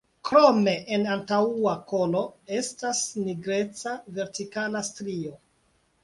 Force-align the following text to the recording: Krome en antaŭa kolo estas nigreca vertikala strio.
Krome 0.27 0.71
en 0.95 1.03
antaŭa 1.15 1.73
kolo 1.91 2.23
estas 2.59 3.01
nigreca 3.25 3.93
vertikala 4.17 4.81
strio. 4.89 5.35